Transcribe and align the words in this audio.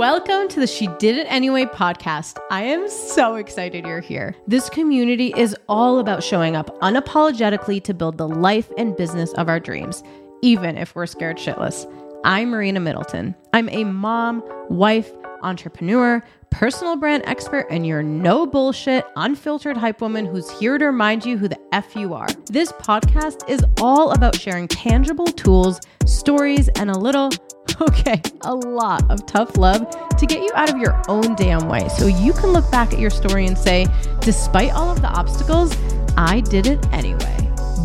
Welcome 0.00 0.48
to 0.48 0.60
the 0.60 0.66
She 0.66 0.86
Did 0.98 1.18
It 1.18 1.26
Anyway 1.28 1.66
podcast. 1.66 2.38
I 2.50 2.62
am 2.62 2.88
so 2.88 3.34
excited 3.34 3.84
you're 3.84 4.00
here. 4.00 4.34
This 4.46 4.70
community 4.70 5.30
is 5.36 5.54
all 5.68 5.98
about 5.98 6.22
showing 6.22 6.56
up 6.56 6.74
unapologetically 6.80 7.84
to 7.84 7.92
build 7.92 8.16
the 8.16 8.26
life 8.26 8.72
and 8.78 8.96
business 8.96 9.30
of 9.34 9.50
our 9.50 9.60
dreams, 9.60 10.02
even 10.40 10.78
if 10.78 10.94
we're 10.94 11.04
scared 11.04 11.36
shitless. 11.36 11.84
I'm 12.24 12.48
Marina 12.48 12.80
Middleton. 12.80 13.34
I'm 13.52 13.68
a 13.68 13.84
mom, 13.84 14.42
wife, 14.70 15.12
entrepreneur, 15.42 16.24
personal 16.48 16.96
brand 16.96 17.22
expert, 17.26 17.66
and 17.70 17.86
your 17.86 18.02
no 18.02 18.46
bullshit, 18.46 19.04
unfiltered 19.16 19.76
hype 19.76 20.00
woman 20.00 20.24
who's 20.24 20.50
here 20.58 20.78
to 20.78 20.86
remind 20.86 21.26
you 21.26 21.36
who 21.36 21.46
the 21.46 21.60
F 21.72 21.94
you 21.94 22.14
are. 22.14 22.28
This 22.46 22.72
podcast 22.72 23.46
is 23.50 23.62
all 23.82 24.12
about 24.12 24.34
sharing 24.34 24.66
tangible 24.66 25.26
tools, 25.26 25.78
stories, 26.06 26.68
and 26.68 26.90
a 26.90 26.98
little 26.98 27.30
okay, 27.80 28.20
a 28.42 28.54
lot 28.54 29.08
of 29.10 29.24
tough 29.26 29.56
love 29.56 29.88
to 30.16 30.26
get 30.26 30.42
you 30.42 30.50
out 30.54 30.70
of 30.70 30.78
your 30.78 31.00
own 31.08 31.34
damn 31.34 31.68
way 31.68 31.88
so 31.88 32.06
you 32.06 32.32
can 32.32 32.50
look 32.50 32.70
back 32.70 32.92
at 32.92 32.98
your 32.98 33.10
story 33.10 33.46
and 33.46 33.56
say, 33.56 33.86
despite 34.20 34.72
all 34.72 34.90
of 34.90 35.02
the 35.02 35.08
obstacles, 35.08 35.76
I 36.16 36.40
did 36.40 36.66
it 36.66 36.84
anyway. 36.92 37.36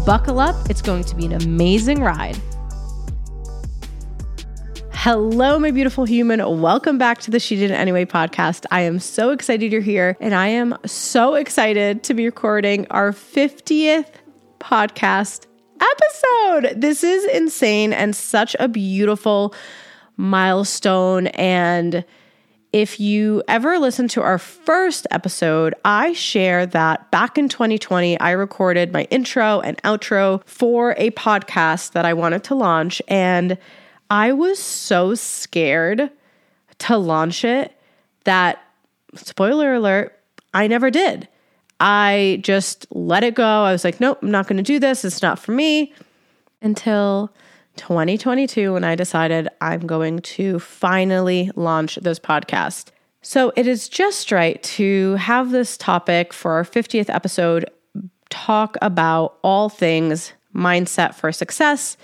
Buckle 0.06 0.40
up, 0.40 0.70
it's 0.70 0.82
going 0.82 1.04
to 1.06 1.16
be 1.16 1.26
an 1.26 1.34
amazing 1.34 2.02
ride. 2.02 2.38
Hello, 4.92 5.60
my 5.60 5.72
beautiful 5.72 6.06
human. 6.06 6.40
Welcome 6.60 6.98
back 6.98 7.20
to 7.22 7.32
the 7.32 7.40
She 7.40 7.56
Did 7.56 7.70
It 7.70 7.76
Anyway 7.76 8.06
podcast. 8.06 8.66
I 8.72 8.82
am 8.82 9.00
so 9.00 9.30
excited 9.30 9.72
you're 9.72 9.82
here, 9.82 10.18
and 10.20 10.34
I 10.34 10.48
am 10.48 10.78
so 10.86 11.36
excited 11.36 12.04
to 12.06 12.14
be 12.14 12.26
recording 12.26 12.88
our 12.90 13.12
50th 13.12 14.08
podcast 14.60 15.46
episode. 15.92 16.82
This 16.82 17.04
is 17.04 17.26
insane 17.26 17.94
and 17.94 18.16
such 18.16 18.56
a 18.60 18.68
beautiful 18.68 19.54
milestone. 20.18 21.28
And 21.28 22.06
if 22.74 23.00
you 23.00 23.42
ever 23.48 23.80
listen 23.80 24.08
to 24.10 24.22
our 24.22 24.38
first 24.38 25.08
episode, 25.12 25.74
I 25.86 26.14
share 26.14 26.66
that 26.66 27.10
back 27.10 27.38
in 27.38 27.48
2020, 27.48 28.20
I 28.20 28.32
recorded 28.32 28.92
my 28.92 29.04
intro 29.04 29.62
and 29.62 29.82
outro 29.84 30.46
for 30.46 30.94
a 30.98 31.12
podcast 31.12 31.94
that 31.94 32.04
I 32.04 32.14
wanted 32.14 32.44
to 32.46 32.56
launch. 32.56 33.02
And 33.08 33.58
I 34.10 34.34
was 34.34 34.60
so 34.60 35.16
scared 35.16 36.10
to 36.80 36.98
launch 36.98 37.46
it 37.46 37.72
that, 38.26 38.62
spoiler 39.16 39.76
alert, 39.76 40.20
I 40.54 40.68
never 40.68 40.92
did. 40.92 41.30
I 41.80 42.40
just 42.42 42.88
let 42.92 43.24
it 43.24 43.36
go. 43.36 43.64
I 43.64 43.72
was 43.72 43.84
like, 43.84 44.00
nope, 44.00 44.20
I'm 44.22 44.32
not 44.32 44.48
going 44.48 44.58
to 44.58 44.64
do 44.64 44.80
this. 44.80 45.04
It's 45.04 45.22
not 45.22 45.40
for 45.40 45.52
me 45.52 45.94
until 46.62 47.34
2022 47.78 48.74
when 48.74 48.84
I 48.84 48.96
decided 48.96 49.50
I'm 49.62 49.86
going 49.86 50.20
to 50.20 50.60
finally 50.60 51.52
launch 51.56 51.96
this 51.96 52.20
podcast. 52.20 52.90
So 53.22 53.52
it 53.56 53.68
is 53.68 53.90
just 53.90 54.32
right 54.32 54.62
to 54.64 55.16
have 55.16 55.52
this 55.52 55.78
topic 55.78 56.32
for 56.32 56.54
our 56.54 56.64
50th 56.64 57.10
episode 57.10 57.66
talk 58.30 58.78
about 58.82 59.38
all 59.44 59.70
things 59.70 60.34
mindset 60.54 61.16
for 61.16 61.32
success 61.32 61.98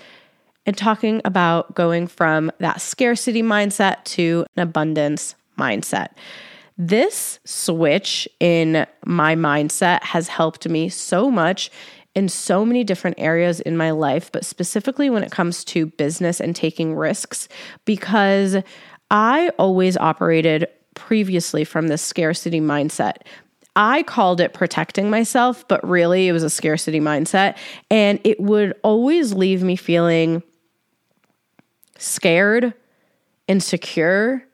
and 0.66 0.76
talking 0.76 1.20
about 1.24 1.74
going 1.74 2.06
from 2.06 2.50
that 2.58 2.80
scarcity 2.80 3.42
mindset 3.42 4.04
to 4.04 4.44
an 4.56 4.62
abundance 4.62 5.34
mindset. 5.58 6.08
This 6.78 7.38
switch 7.44 8.28
in 8.40 8.86
my 9.04 9.36
mindset 9.36 10.02
has 10.02 10.28
helped 10.28 10.68
me 10.68 10.88
so 10.88 11.30
much 11.30 11.70
in 12.14 12.28
so 12.28 12.64
many 12.64 12.84
different 12.84 13.18
areas 13.18 13.60
in 13.60 13.76
my 13.76 13.90
life, 13.90 14.30
but 14.32 14.44
specifically 14.44 15.08
when 15.08 15.22
it 15.22 15.30
comes 15.30 15.64
to 15.64 15.86
business 15.86 16.40
and 16.40 16.54
taking 16.54 16.94
risks, 16.94 17.48
because 17.84 18.56
I 19.10 19.50
always 19.58 19.96
operated 19.96 20.68
previously 20.94 21.64
from 21.64 21.88
this 21.88 22.02
scarcity 22.02 22.60
mindset. 22.60 23.18
I 23.74 24.02
called 24.02 24.40
it 24.40 24.52
protecting 24.52 25.08
myself, 25.08 25.66
but 25.68 25.86
really 25.86 26.28
it 26.28 26.32
was 26.32 26.42
a 26.42 26.50
scarcity 26.50 27.00
mindset. 27.00 27.56
And 27.90 28.20
it 28.24 28.38
would 28.38 28.74
always 28.82 29.32
leave 29.32 29.62
me 29.62 29.76
feeling 29.76 30.42
scared, 31.96 32.74
insecure. 33.48 34.46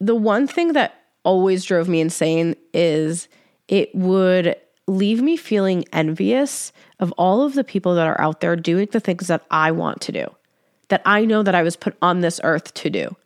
The 0.00 0.14
one 0.14 0.46
thing 0.46 0.72
that 0.74 0.94
always 1.24 1.64
drove 1.64 1.88
me 1.88 2.00
insane 2.00 2.54
is 2.72 3.28
it 3.68 3.94
would 3.94 4.56
leave 4.86 5.20
me 5.20 5.36
feeling 5.36 5.84
envious 5.92 6.72
of 7.00 7.12
all 7.12 7.42
of 7.42 7.54
the 7.54 7.64
people 7.64 7.94
that 7.96 8.06
are 8.06 8.20
out 8.20 8.40
there 8.40 8.54
doing 8.54 8.88
the 8.92 9.00
things 9.00 9.26
that 9.26 9.44
I 9.50 9.72
want 9.72 10.00
to 10.02 10.12
do, 10.12 10.26
that 10.88 11.02
I 11.04 11.24
know 11.24 11.42
that 11.42 11.54
I 11.54 11.62
was 11.62 11.76
put 11.76 11.96
on 12.00 12.20
this 12.20 12.40
earth 12.44 12.72
to 12.74 12.90
do. 12.90 13.16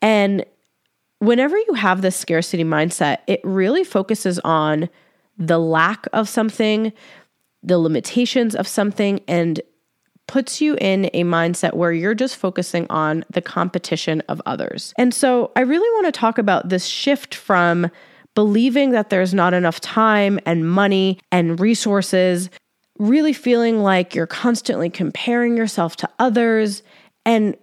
And 0.00 0.44
whenever 1.18 1.56
you 1.58 1.74
have 1.74 2.00
this 2.00 2.16
scarcity 2.16 2.64
mindset, 2.64 3.18
it 3.26 3.40
really 3.44 3.84
focuses 3.84 4.38
on 4.40 4.88
the 5.36 5.58
lack 5.58 6.06
of 6.12 6.28
something, 6.28 6.92
the 7.62 7.78
limitations 7.78 8.54
of 8.54 8.66
something, 8.66 9.20
and 9.28 9.60
puts 10.32 10.62
you 10.62 10.78
in 10.80 11.10
a 11.12 11.24
mindset 11.24 11.74
where 11.74 11.92
you're 11.92 12.14
just 12.14 12.36
focusing 12.36 12.86
on 12.88 13.22
the 13.28 13.42
competition 13.42 14.22
of 14.30 14.40
others. 14.46 14.94
And 14.96 15.12
so 15.12 15.52
I 15.56 15.60
really 15.60 15.90
want 15.96 16.06
to 16.06 16.18
talk 16.18 16.38
about 16.38 16.70
this 16.70 16.86
shift 16.86 17.34
from 17.34 17.90
believing 18.34 18.92
that 18.92 19.10
there's 19.10 19.34
not 19.34 19.52
enough 19.52 19.78
time 19.78 20.40
and 20.46 20.66
money 20.66 21.18
and 21.30 21.60
resources, 21.60 22.48
really 22.98 23.34
feeling 23.34 23.82
like 23.82 24.14
you're 24.14 24.26
constantly 24.26 24.88
comparing 24.88 25.54
yourself 25.54 25.96
to 25.96 26.08
others 26.18 26.82
and 27.26 27.54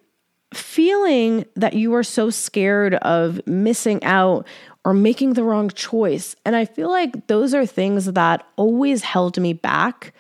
feeling 0.54 1.46
that 1.56 1.74
you 1.74 1.96
are 1.96 2.04
so 2.04 2.30
scared 2.30 2.94
of 2.94 3.42
missing 3.48 4.04
out 4.04 4.46
or 4.86 4.94
making 4.94 5.34
the 5.34 5.44
wrong 5.44 5.72
choice. 5.72 6.36
And 6.46 6.56
I 6.56 6.66
feel 6.66 6.92
like 6.92 7.26
those 7.26 7.56
are 7.56 7.66
things 7.66 8.06
that 8.06 8.46
always 8.58 9.02
held 9.02 9.40
me 9.40 9.54
back, 9.54 10.14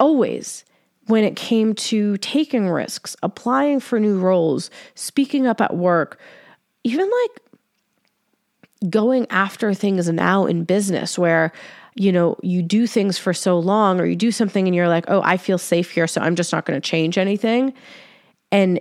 always 0.00 0.64
when 1.08 1.24
it 1.24 1.36
came 1.36 1.74
to 1.74 2.16
taking 2.18 2.68
risks, 2.68 3.16
applying 3.22 3.80
for 3.80 3.98
new 3.98 4.18
roles, 4.18 4.70
speaking 4.94 5.46
up 5.46 5.60
at 5.60 5.76
work, 5.76 6.20
even 6.84 7.10
like 7.10 8.90
going 8.90 9.26
after 9.30 9.74
things 9.74 10.08
now 10.08 10.46
in 10.46 10.64
business 10.64 11.18
where 11.18 11.52
you 11.96 12.12
know 12.12 12.36
you 12.42 12.62
do 12.62 12.86
things 12.86 13.18
for 13.18 13.34
so 13.34 13.58
long 13.58 14.00
or 14.00 14.06
you 14.06 14.14
do 14.14 14.30
something 14.30 14.68
and 14.68 14.74
you're 14.74 14.86
like 14.86 15.04
oh 15.08 15.20
i 15.24 15.36
feel 15.36 15.58
safe 15.58 15.90
here 15.90 16.06
so 16.06 16.20
i'm 16.20 16.36
just 16.36 16.52
not 16.52 16.64
going 16.64 16.80
to 16.80 16.88
change 16.88 17.18
anything. 17.18 17.74
And 18.52 18.80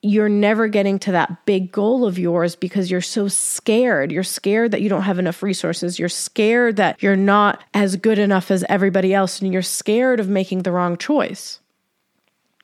you're 0.00 0.28
never 0.28 0.68
getting 0.68 0.98
to 1.00 1.12
that 1.12 1.44
big 1.44 1.72
goal 1.72 2.06
of 2.06 2.18
yours 2.18 2.54
because 2.54 2.90
you're 2.90 3.00
so 3.00 3.26
scared. 3.26 4.12
You're 4.12 4.22
scared 4.22 4.70
that 4.70 4.80
you 4.80 4.88
don't 4.88 5.02
have 5.02 5.18
enough 5.18 5.42
resources. 5.42 5.98
You're 5.98 6.08
scared 6.08 6.76
that 6.76 7.02
you're 7.02 7.16
not 7.16 7.64
as 7.74 7.96
good 7.96 8.18
enough 8.18 8.50
as 8.50 8.64
everybody 8.68 9.12
else, 9.12 9.40
and 9.40 9.52
you're 9.52 9.62
scared 9.62 10.20
of 10.20 10.28
making 10.28 10.62
the 10.62 10.72
wrong 10.72 10.96
choice. 10.96 11.58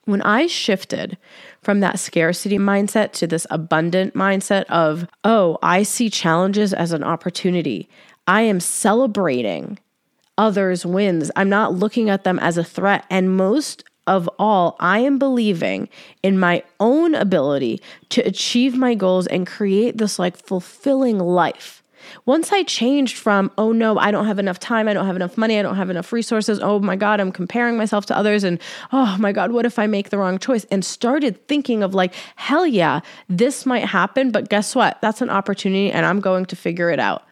When 0.04 0.22
I 0.22 0.46
shifted 0.46 1.16
from 1.60 1.80
that 1.80 1.98
scarcity 1.98 2.58
mindset 2.58 3.12
to 3.12 3.26
this 3.26 3.46
abundant 3.50 4.14
mindset 4.14 4.64
of, 4.64 5.08
oh, 5.24 5.58
I 5.62 5.82
see 5.82 6.10
challenges 6.10 6.72
as 6.72 6.92
an 6.92 7.02
opportunity, 7.02 7.88
I 8.26 8.42
am 8.42 8.60
celebrating 8.60 9.78
others' 10.36 10.86
wins. 10.86 11.30
I'm 11.36 11.48
not 11.48 11.74
looking 11.74 12.10
at 12.10 12.24
them 12.24 12.38
as 12.38 12.58
a 12.58 12.64
threat. 12.64 13.06
And 13.10 13.36
most 13.36 13.84
of 14.06 14.28
all, 14.38 14.76
I 14.80 14.98
am 15.00 15.18
believing 15.18 15.88
in 16.22 16.38
my 16.38 16.62
own 16.80 17.14
ability 17.14 17.80
to 18.10 18.20
achieve 18.22 18.76
my 18.76 18.94
goals 18.94 19.26
and 19.26 19.46
create 19.46 19.98
this 19.98 20.18
like 20.18 20.36
fulfilling 20.36 21.18
life. 21.18 21.82
Once 22.26 22.52
I 22.52 22.62
changed 22.64 23.16
from, 23.16 23.50
oh 23.56 23.72
no, 23.72 23.98
I 23.98 24.10
don't 24.10 24.26
have 24.26 24.38
enough 24.38 24.58
time, 24.58 24.88
I 24.88 24.92
don't 24.92 25.06
have 25.06 25.16
enough 25.16 25.38
money, 25.38 25.58
I 25.58 25.62
don't 25.62 25.76
have 25.76 25.88
enough 25.88 26.12
resources, 26.12 26.60
oh 26.60 26.78
my 26.78 26.96
God, 26.96 27.18
I'm 27.18 27.32
comparing 27.32 27.78
myself 27.78 28.04
to 28.06 28.16
others, 28.16 28.44
and 28.44 28.60
oh 28.92 29.16
my 29.18 29.32
God, 29.32 29.52
what 29.52 29.64
if 29.64 29.78
I 29.78 29.86
make 29.86 30.10
the 30.10 30.18
wrong 30.18 30.38
choice? 30.38 30.64
And 30.70 30.84
started 30.84 31.46
thinking 31.48 31.82
of 31.82 31.94
like, 31.94 32.14
hell 32.36 32.66
yeah, 32.66 33.00
this 33.28 33.64
might 33.64 33.86
happen, 33.86 34.30
but 34.30 34.50
guess 34.50 34.74
what? 34.74 35.00
That's 35.00 35.22
an 35.22 35.30
opportunity 35.30 35.90
and 35.90 36.04
I'm 36.04 36.20
going 36.20 36.46
to 36.46 36.56
figure 36.56 36.90
it 36.90 37.00
out. 37.00 37.22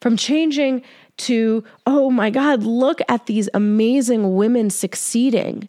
From 0.00 0.16
changing 0.16 0.82
to, 1.18 1.64
oh 1.86 2.10
my 2.10 2.30
God, 2.30 2.62
look 2.62 3.00
at 3.08 3.26
these 3.26 3.48
amazing 3.54 4.34
women 4.34 4.68
succeeding 4.68 5.68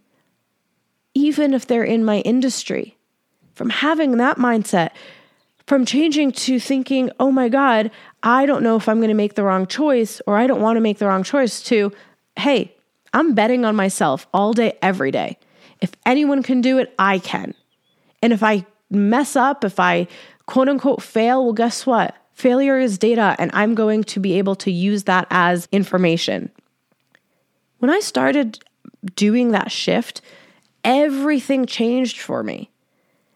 even 1.18 1.56
if 1.56 1.66
they're 1.66 1.84
in 1.84 2.06
my 2.06 2.20
industry. 2.20 2.96
From 3.56 3.72
having 3.72 4.18
that 4.18 4.38
mindset, 4.38 4.92
from 5.66 5.84
changing 5.84 6.32
to 6.34 6.60
thinking, 6.60 7.10
oh 7.20 7.32
my 7.32 7.50
God, 7.50 7.90
I 8.22 8.46
don't 8.46 8.62
know 8.62 8.76
if 8.76 8.88
I'm 8.88 9.00
going 9.00 9.08
to 9.10 9.16
make 9.16 9.34
the 9.34 9.44
wrong 9.44 9.66
choice 9.66 10.22
or 10.28 10.38
I 10.38 10.46
don't 10.46 10.62
want 10.62 10.78
to 10.78 10.82
make 10.82 11.00
the 11.00 11.08
wrong 11.08 11.24
choice, 11.24 11.64
to, 11.64 11.92
hey, 12.36 12.72
I'm 13.14 13.34
betting 13.34 13.66
on 13.66 13.76
myself 13.76 14.28
all 14.32 14.54
day, 14.54 14.78
every 14.84 15.10
day. 15.10 15.40
If 15.82 15.92
anyone 16.06 16.44
can 16.44 16.62
do 16.62 16.78
it, 16.78 16.94
I 17.00 17.18
can. 17.18 17.56
And 18.22 18.32
if 18.32 18.44
I 18.44 18.68
mess 18.92 19.36
up, 19.36 19.64
if 19.64 19.80
I 19.80 20.08
quote 20.46 20.70
unquote 20.70 21.02
fail, 21.02 21.44
well, 21.44 21.54
guess 21.54 21.84
what? 21.88 22.16
Failure 22.34 22.78
is 22.78 23.00
data, 23.00 23.36
and 23.40 23.50
I'm 23.56 23.74
going 23.74 24.04
to 24.04 24.20
be 24.20 24.38
able 24.38 24.56
to 24.58 24.72
use 24.72 25.06
that 25.06 25.26
as 25.32 25.68
information. 25.72 26.52
When 27.80 27.90
I 27.90 28.02
started 28.02 28.60
doing 29.16 29.52
that 29.52 29.72
shift, 29.72 30.22
everything 30.88 31.66
changed 31.66 32.20
for 32.20 32.42
me. 32.42 32.72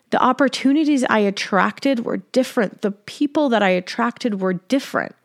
The 0.09 0.23
opportunities 0.23 1.03
I 1.09 1.19
attracted 1.19 2.05
were 2.05 2.17
different. 2.17 2.81
The 2.81 2.91
people 2.91 3.49
that 3.49 3.61
I 3.61 3.69
attracted 3.69 4.41
were 4.41 4.53
different. 4.53 5.15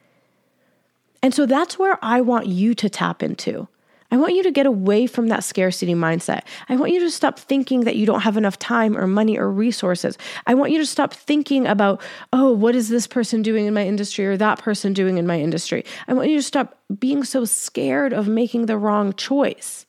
And 1.22 1.32
so 1.32 1.46
that's 1.46 1.78
where 1.78 1.98
I 2.02 2.20
want 2.20 2.48
you 2.48 2.74
to 2.74 2.90
tap 2.90 3.22
into. 3.22 3.68
I 4.10 4.16
want 4.16 4.34
you 4.34 4.42
to 4.44 4.52
get 4.52 4.66
away 4.66 5.06
from 5.06 5.28
that 5.28 5.42
scarcity 5.42 5.94
mindset. 5.94 6.42
I 6.68 6.76
want 6.76 6.92
you 6.92 7.00
to 7.00 7.10
stop 7.10 7.38
thinking 7.38 7.80
that 7.80 7.96
you 7.96 8.06
don't 8.06 8.20
have 8.20 8.36
enough 8.36 8.58
time 8.58 8.96
or 8.96 9.06
money 9.06 9.36
or 9.36 9.50
resources. 9.50 10.16
I 10.46 10.54
want 10.54 10.70
you 10.70 10.78
to 10.78 10.86
stop 10.86 11.12
thinking 11.12 11.66
about, 11.66 12.00
oh, 12.32 12.52
what 12.52 12.76
is 12.76 12.88
this 12.88 13.08
person 13.08 13.42
doing 13.42 13.66
in 13.66 13.74
my 13.74 13.84
industry 13.84 14.26
or 14.26 14.36
that 14.36 14.60
person 14.60 14.92
doing 14.92 15.18
in 15.18 15.26
my 15.26 15.40
industry? 15.40 15.84
I 16.06 16.14
want 16.14 16.28
you 16.30 16.36
to 16.36 16.42
stop 16.42 16.78
being 17.00 17.24
so 17.24 17.44
scared 17.44 18.12
of 18.12 18.28
making 18.28 18.66
the 18.66 18.78
wrong 18.78 19.12
choice. 19.14 19.86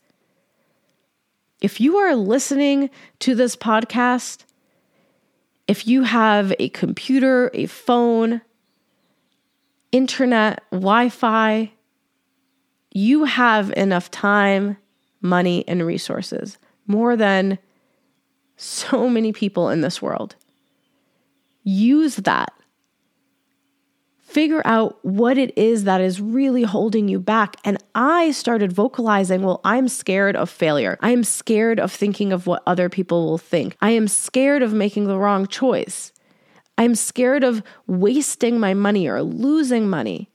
If 1.62 1.82
you 1.82 1.98
are 1.98 2.16
listening 2.16 2.90
to 3.20 3.34
this 3.34 3.56
podcast, 3.56 4.44
if 5.68 5.88
you 5.88 6.04
have 6.04 6.54
a 6.60 6.70
computer, 6.70 7.50
a 7.54 7.66
phone, 7.66 8.42
internet, 9.92 10.64
Wi 10.72 11.10
Fi, 11.10 11.72
you 12.94 13.26
have 13.26 13.72
enough 13.76 14.12
time, 14.12 14.78
money, 15.22 15.68
and 15.68 15.86
resources, 15.86 16.58
more 16.86 17.16
than 17.16 17.58
so 18.56 19.10
many 19.10 19.34
people 19.34 19.70
in 19.70 19.82
this 19.82 20.02
world. 20.02 20.36
Use 21.64 22.16
that. 22.18 22.54
Figure 24.38 24.62
out 24.66 25.04
what 25.04 25.36
it 25.36 25.58
is 25.58 25.86
that 25.86 26.00
is 26.00 26.22
really 26.22 26.62
holding 26.62 27.08
you 27.08 27.20
back. 27.20 27.56
And 27.64 27.80
I 27.96 28.30
started 28.30 28.72
vocalizing, 28.72 29.42
well, 29.42 29.62
I'm 29.64 29.88
scared 29.88 30.36
of 30.36 30.48
failure. 30.48 31.00
I 31.02 31.10
am 31.10 31.24
scared 31.24 31.80
of 31.80 31.92
thinking 31.92 32.32
of 32.32 32.46
what 32.46 32.62
other 32.68 32.88
people 32.88 33.26
will 33.26 33.40
think. 33.40 33.76
I 33.82 33.90
am 33.90 34.08
scared 34.08 34.62
of 34.62 34.74
making 34.74 35.08
the 35.08 35.18
wrong 35.18 35.48
choice. 35.48 36.12
I'm 36.78 36.94
scared 36.94 37.44
of 37.44 37.64
wasting 37.88 38.60
my 38.60 38.76
money 38.76 39.08
or 39.08 39.24
losing 39.24 39.90
money. 39.90 40.30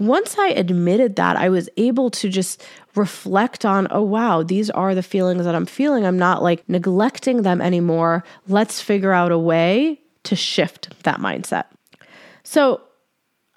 Once 0.00 0.36
I 0.36 0.48
admitted 0.48 1.14
that, 1.14 1.36
I 1.36 1.48
was 1.48 1.68
able 1.76 2.10
to 2.10 2.28
just 2.28 2.60
reflect 2.96 3.64
on, 3.64 3.86
oh, 3.92 4.02
wow, 4.02 4.42
these 4.42 4.68
are 4.70 4.96
the 4.96 5.02
feelings 5.04 5.44
that 5.44 5.54
I'm 5.54 5.66
feeling. 5.66 6.04
I'm 6.04 6.18
not 6.18 6.42
like 6.42 6.68
neglecting 6.68 7.42
them 7.42 7.60
anymore. 7.60 8.24
Let's 8.48 8.80
figure 8.80 9.12
out 9.12 9.30
a 9.30 9.38
way 9.38 10.00
to 10.24 10.34
shift 10.34 10.92
that 11.04 11.20
mindset. 11.20 11.66
So 12.42 12.80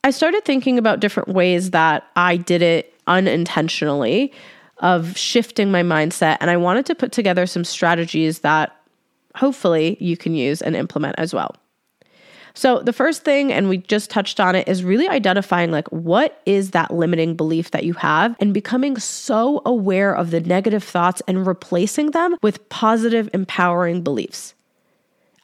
I 0.03 0.11
started 0.11 0.45
thinking 0.45 0.77
about 0.77 0.99
different 0.99 1.29
ways 1.29 1.71
that 1.71 2.07
I 2.15 2.37
did 2.37 2.61
it 2.61 2.93
unintentionally 3.07 4.31
of 4.77 5.17
shifting 5.17 5.71
my 5.71 5.83
mindset. 5.83 6.37
And 6.39 6.49
I 6.49 6.57
wanted 6.57 6.85
to 6.87 6.95
put 6.95 7.11
together 7.11 7.45
some 7.45 7.65
strategies 7.65 8.39
that 8.39 8.75
hopefully 9.35 9.97
you 9.99 10.15
can 10.15 10.33
use 10.33 10.61
and 10.61 10.75
implement 10.75 11.15
as 11.17 11.33
well. 11.33 11.55
So, 12.55 12.79
the 12.79 12.93
first 12.93 13.23
thing, 13.23 13.53
and 13.53 13.69
we 13.69 13.77
just 13.77 14.09
touched 14.09 14.39
on 14.39 14.55
it, 14.55 14.67
is 14.67 14.83
really 14.83 15.07
identifying 15.07 15.71
like 15.71 15.87
what 15.89 16.41
is 16.45 16.71
that 16.71 16.91
limiting 16.93 17.35
belief 17.35 17.71
that 17.71 17.85
you 17.85 17.93
have 17.93 18.35
and 18.39 18.53
becoming 18.53 18.97
so 18.97 19.61
aware 19.65 20.13
of 20.13 20.31
the 20.31 20.41
negative 20.41 20.83
thoughts 20.83 21.21
and 21.27 21.45
replacing 21.45 22.11
them 22.11 22.35
with 22.41 22.67
positive, 22.69 23.29
empowering 23.33 24.01
beliefs. 24.01 24.55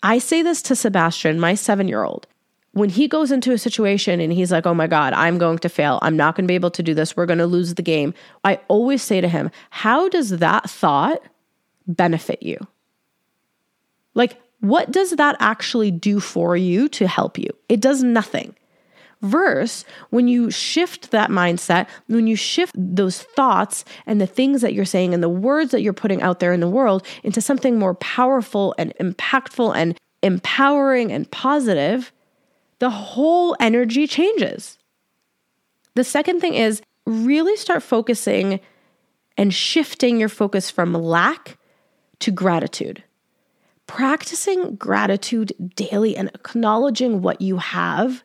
I 0.03 0.17
say 0.17 0.41
this 0.41 0.61
to 0.63 0.75
Sebastian, 0.75 1.39
my 1.39 1.55
seven 1.55 1.87
year 1.87 2.03
old. 2.03 2.27
When 2.75 2.89
he 2.89 3.07
goes 3.07 3.31
into 3.31 3.53
a 3.53 3.57
situation 3.57 4.19
and 4.19 4.33
he's 4.33 4.51
like, 4.51 4.65
oh 4.65 4.73
my 4.73 4.85
God, 4.85 5.13
I'm 5.13 5.37
going 5.37 5.59
to 5.59 5.69
fail. 5.69 5.97
I'm 6.01 6.17
not 6.17 6.35
going 6.35 6.43
to 6.43 6.47
be 6.47 6.55
able 6.55 6.71
to 6.71 6.83
do 6.83 6.93
this. 6.93 7.15
We're 7.15 7.25
going 7.25 7.39
to 7.39 7.47
lose 7.47 7.75
the 7.75 7.81
game. 7.81 8.13
I 8.43 8.59
always 8.67 9.01
say 9.01 9.21
to 9.21 9.29
him, 9.29 9.49
how 9.69 10.09
does 10.09 10.31
that 10.31 10.69
thought 10.69 11.21
benefit 11.87 12.43
you? 12.43 12.57
Like, 14.13 14.41
what 14.59 14.91
does 14.91 15.11
that 15.11 15.37
actually 15.39 15.89
do 15.89 16.19
for 16.19 16.57
you 16.57 16.89
to 16.89 17.07
help 17.07 17.37
you? 17.37 17.47
It 17.69 17.79
does 17.79 18.03
nothing. 18.03 18.53
Verse, 19.21 19.85
when 20.09 20.27
you 20.27 20.51
shift 20.51 21.11
that 21.11 21.29
mindset, 21.29 21.87
when 22.07 22.27
you 22.27 22.35
shift 22.35 22.75
those 22.77 23.21
thoughts 23.21 23.85
and 24.05 24.19
the 24.19 24.27
things 24.27 24.59
that 24.59 24.73
you're 24.73 24.83
saying 24.83 25.13
and 25.13 25.23
the 25.23 25.29
words 25.29 25.71
that 25.71 25.81
you're 25.81 25.93
putting 25.93 26.21
out 26.21 26.41
there 26.41 26.51
in 26.51 26.59
the 26.59 26.67
world 26.67 27.07
into 27.23 27.39
something 27.39 27.79
more 27.79 27.95
powerful 27.95 28.75
and 28.77 28.93
impactful 28.99 29.73
and 29.77 29.97
empowering 30.21 31.13
and 31.13 31.31
positive, 31.31 32.11
the 32.79 32.89
whole 32.89 33.55
energy 33.59 34.07
changes. 34.07 34.77
The 35.95 36.03
second 36.03 36.41
thing 36.41 36.55
is 36.55 36.81
really 37.05 37.55
start 37.55 37.83
focusing 37.83 38.59
and 39.37 39.53
shifting 39.53 40.19
your 40.19 40.29
focus 40.29 40.69
from 40.69 40.93
lack 40.93 41.57
to 42.19 42.31
gratitude 42.31 43.03
practicing 43.87 44.75
gratitude 44.75 45.53
daily 45.75 46.15
and 46.15 46.29
acknowledging 46.29 47.21
what 47.21 47.41
you 47.41 47.57
have 47.57 48.23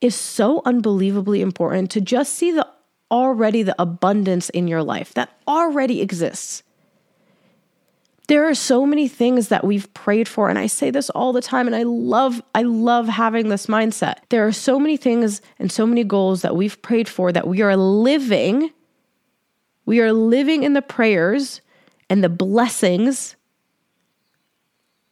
is 0.00 0.14
so 0.14 0.62
unbelievably 0.64 1.40
important 1.40 1.90
to 1.90 2.00
just 2.00 2.34
see 2.34 2.50
the 2.50 2.66
already 3.10 3.62
the 3.62 3.80
abundance 3.80 4.48
in 4.50 4.66
your 4.66 4.82
life 4.82 5.12
that 5.14 5.30
already 5.46 6.00
exists. 6.00 6.62
There 8.32 8.48
are 8.48 8.54
so 8.54 8.86
many 8.86 9.08
things 9.08 9.48
that 9.48 9.62
we've 9.62 9.92
prayed 9.92 10.26
for 10.26 10.48
and 10.48 10.58
I 10.58 10.66
say 10.66 10.88
this 10.88 11.10
all 11.10 11.34
the 11.34 11.42
time 11.42 11.66
and 11.66 11.76
I 11.76 11.82
love 11.82 12.40
I 12.54 12.62
love 12.62 13.06
having 13.06 13.50
this 13.50 13.66
mindset. 13.66 14.20
There 14.30 14.46
are 14.46 14.52
so 14.52 14.80
many 14.80 14.96
things 14.96 15.42
and 15.58 15.70
so 15.70 15.86
many 15.86 16.02
goals 16.02 16.40
that 16.40 16.56
we've 16.56 16.80
prayed 16.80 17.10
for 17.10 17.30
that 17.30 17.46
we 17.46 17.60
are 17.60 17.76
living 17.76 18.70
we 19.84 20.00
are 20.00 20.14
living 20.14 20.62
in 20.62 20.72
the 20.72 20.80
prayers 20.80 21.60
and 22.08 22.24
the 22.24 22.30
blessings 22.30 23.36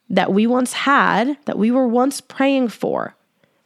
that 0.09 0.33
we 0.33 0.47
once 0.47 0.73
had, 0.73 1.37
that 1.45 1.59
we 1.59 1.69
were 1.69 1.87
once 1.87 2.21
praying 2.21 2.69
for. 2.69 3.15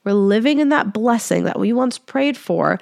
We're 0.03 0.15
living 0.15 0.59
in 0.59 0.67
that 0.67 0.91
blessing 0.91 1.45
that 1.45 1.61
we 1.61 1.71
once 1.71 1.97
prayed 1.97 2.35
for, 2.35 2.77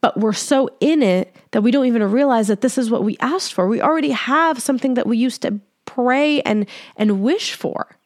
but 0.00 0.18
we're 0.18 0.32
so 0.32 0.70
in 0.80 1.04
it 1.04 1.36
that 1.52 1.62
we 1.62 1.70
don't 1.70 1.86
even 1.86 2.10
realize 2.10 2.48
that 2.48 2.62
this 2.62 2.78
is 2.78 2.90
what 2.90 3.04
we 3.04 3.16
asked 3.20 3.54
for. 3.54 3.68
We 3.68 3.80
already 3.80 4.10
have 4.10 4.60
something 4.60 4.94
that 4.94 5.06
we 5.06 5.18
used 5.18 5.42
to 5.42 5.60
pray 5.86 6.40
and 6.42 6.66
and 6.96 7.22
wish 7.22 7.54
for. 7.54 7.96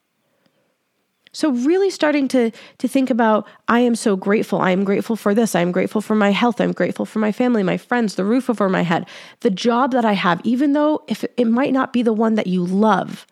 So 1.32 1.50
really 1.50 1.90
starting 1.90 2.28
to 2.28 2.50
to 2.78 2.88
think 2.88 3.10
about 3.10 3.46
I 3.68 3.80
am 3.80 3.94
so 3.94 4.16
grateful. 4.16 4.60
I 4.60 4.70
am 4.70 4.84
grateful 4.84 5.16
for 5.16 5.34
this. 5.34 5.54
I 5.54 5.60
am 5.60 5.72
grateful 5.72 6.00
for 6.00 6.14
my 6.14 6.30
health. 6.30 6.60
I'm 6.60 6.72
grateful 6.72 7.06
for 7.06 7.18
my 7.18 7.32
family, 7.32 7.62
my 7.62 7.76
friends, 7.76 8.14
the 8.14 8.24
roof 8.24 8.50
over 8.50 8.68
my 8.68 8.82
head, 8.82 9.06
the 9.40 9.50
job 9.50 9.92
that 9.92 10.04
I 10.04 10.12
have 10.12 10.40
even 10.44 10.72
though 10.72 11.02
if 11.08 11.24
it 11.36 11.46
might 11.46 11.72
not 11.72 11.92
be 11.92 12.02
the 12.02 12.12
one 12.12 12.34
that 12.34 12.46
you 12.46 12.64
love. 12.64 13.26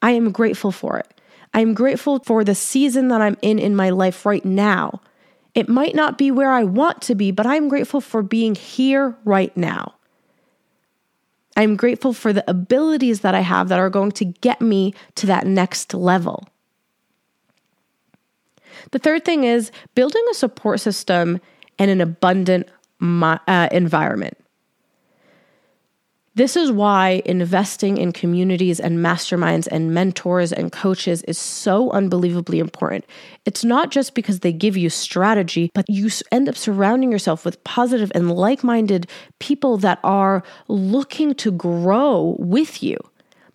I 0.00 0.12
am 0.12 0.32
grateful 0.32 0.72
for 0.72 0.98
it. 0.98 1.20
I 1.54 1.60
am 1.60 1.74
grateful 1.74 2.18
for 2.20 2.44
the 2.44 2.54
season 2.54 3.08
that 3.08 3.20
I'm 3.20 3.36
in 3.42 3.58
in 3.58 3.76
my 3.76 3.90
life 3.90 4.26
right 4.26 4.44
now. 4.44 5.00
It 5.54 5.68
might 5.68 5.94
not 5.94 6.16
be 6.16 6.30
where 6.30 6.50
I 6.50 6.64
want 6.64 7.02
to 7.02 7.14
be, 7.14 7.30
but 7.30 7.46
I'm 7.46 7.68
grateful 7.68 8.00
for 8.00 8.22
being 8.22 8.54
here 8.54 9.16
right 9.24 9.54
now. 9.56 9.94
I'm 11.56 11.76
grateful 11.76 12.12
for 12.12 12.32
the 12.32 12.48
abilities 12.48 13.20
that 13.20 13.34
I 13.34 13.40
have 13.40 13.68
that 13.68 13.78
are 13.78 13.90
going 13.90 14.12
to 14.12 14.24
get 14.24 14.60
me 14.60 14.94
to 15.16 15.26
that 15.26 15.46
next 15.46 15.92
level. 15.94 16.48
The 18.90 18.98
third 18.98 19.24
thing 19.24 19.44
is 19.44 19.70
building 19.94 20.24
a 20.30 20.34
support 20.34 20.80
system 20.80 21.40
and 21.78 21.90
an 21.90 22.00
abundant 22.00 22.68
uh, 23.00 23.68
environment. 23.70 24.41
This 26.34 26.56
is 26.56 26.72
why 26.72 27.20
investing 27.26 27.98
in 27.98 28.12
communities 28.12 28.80
and 28.80 29.00
masterminds 29.00 29.68
and 29.70 29.92
mentors 29.92 30.50
and 30.50 30.72
coaches 30.72 31.22
is 31.24 31.36
so 31.36 31.90
unbelievably 31.90 32.58
important. 32.58 33.04
It's 33.44 33.64
not 33.64 33.90
just 33.90 34.14
because 34.14 34.40
they 34.40 34.52
give 34.52 34.74
you 34.74 34.88
strategy, 34.88 35.70
but 35.74 35.84
you 35.90 36.08
end 36.30 36.48
up 36.48 36.56
surrounding 36.56 37.12
yourself 37.12 37.44
with 37.44 37.62
positive 37.64 38.10
and 38.14 38.32
like 38.32 38.64
minded 38.64 39.10
people 39.40 39.76
that 39.78 40.00
are 40.02 40.42
looking 40.68 41.34
to 41.34 41.52
grow 41.52 42.34
with 42.38 42.82
you, 42.82 42.96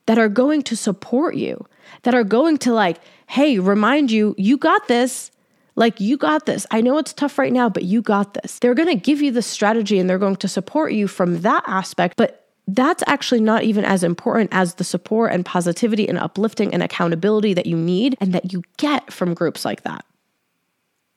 that 0.06 0.20
are 0.20 0.30
going 0.30 0.62
to 0.62 0.76
support 0.76 1.36
you, 1.36 1.66
that 2.04 2.14
are 2.14 2.24
going 2.24 2.60
to, 2.60 2.74
like, 2.74 3.00
hey, 3.26 3.58
remind 3.58 4.12
you, 4.12 4.36
you 4.38 4.56
got 4.56 4.88
this. 4.88 5.32
Like, 5.76 6.00
you 6.00 6.16
got 6.16 6.46
this. 6.46 6.68
I 6.70 6.82
know 6.82 7.00
it's 7.00 7.14
tough 7.14 7.40
right 7.40 7.54
now, 7.54 7.70
but 7.70 7.84
you 7.84 8.04
got 8.04 8.36
this. 8.36 8.60
They're 8.60 8.76
going 8.76 8.90
to 8.90 8.96
give 8.96 9.22
you 9.22 9.32
the 9.32 9.42
strategy 9.42 9.98
and 9.98 10.08
they're 10.08 10.20
going 10.20 10.36
to 10.38 10.48
support 10.48 10.94
you 10.94 11.08
from 11.08 11.42
that 11.42 11.64
aspect. 11.66 12.18
But 12.18 12.47
that's 12.68 13.04
actually 13.08 13.42
not 13.42 13.64
even 13.64 13.86
as 13.86 14.04
important 14.04 14.50
as 14.54 14.76
the 14.76 14.84
support 14.84 15.32
and 15.32 15.46
positivity 15.46 16.08
and 16.08 16.18
uplifting 16.18 16.74
and 16.74 16.84
accountability 16.84 17.54
that 17.54 17.66
you 17.66 17.78
need 17.78 18.18
and 18.20 18.34
that 18.34 18.52
you 18.52 18.62
get 18.78 19.12
from 19.12 19.34
groups 19.34 19.64
like 19.64 19.84
that. 19.84 20.06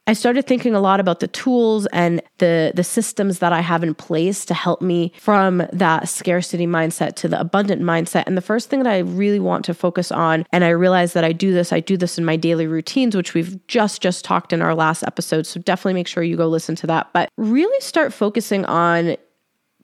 I 0.06 0.12
started 0.12 0.46
thinking 0.46 0.74
a 0.74 0.80
lot 0.80 0.98
about 0.98 1.20
the 1.20 1.28
tools 1.28 1.86
and 1.92 2.20
the 2.38 2.72
the 2.74 2.82
systems 2.82 3.38
that 3.38 3.52
I 3.52 3.60
have 3.60 3.84
in 3.84 3.94
place 3.94 4.44
to 4.46 4.54
help 4.54 4.82
me 4.82 5.12
from 5.18 5.62
that 5.72 6.08
scarcity 6.08 6.66
mindset 6.66 7.14
to 7.16 7.28
the 7.28 7.38
abundant 7.38 7.82
mindset. 7.82 8.24
And 8.26 8.36
the 8.36 8.42
first 8.42 8.70
thing 8.70 8.82
that 8.82 8.92
I 8.92 8.98
really 8.98 9.38
want 9.38 9.64
to 9.66 9.74
focus 9.74 10.10
on 10.10 10.46
and 10.50 10.64
I 10.64 10.70
realize 10.70 11.12
that 11.12 11.22
I 11.22 11.30
do 11.32 11.52
this, 11.52 11.72
I 11.72 11.78
do 11.78 11.96
this 11.96 12.18
in 12.18 12.24
my 12.24 12.34
daily 12.34 12.66
routines 12.66 13.14
which 13.14 13.34
we've 13.34 13.64
just 13.68 14.02
just 14.02 14.24
talked 14.24 14.52
in 14.52 14.62
our 14.62 14.74
last 14.74 15.04
episode. 15.04 15.46
So 15.46 15.60
definitely 15.60 15.94
make 15.94 16.08
sure 16.08 16.24
you 16.24 16.36
go 16.36 16.48
listen 16.48 16.74
to 16.76 16.88
that. 16.88 17.12
But 17.12 17.28
really 17.36 17.80
start 17.80 18.12
focusing 18.12 18.64
on 18.64 19.16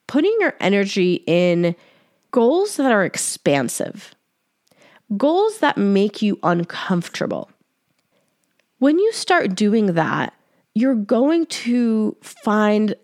putting 0.07 0.35
your 0.41 0.55
energy 0.61 1.23
in 1.27 1.75
goals 2.31 2.77
that 2.77 2.93
are 2.93 3.05
expansive. 3.05 4.15
goals 5.17 5.59
that 5.59 5.79
make 5.79 6.21
you 6.21 6.39
uncomfortable. 6.43 7.49
When 8.79 8.99
you 8.99 9.13
start 9.13 9.55
doing 9.55 9.95
that, 9.95 10.35
you're 10.75 10.97
going 10.97 11.47
to 11.47 12.17
find 12.23 12.95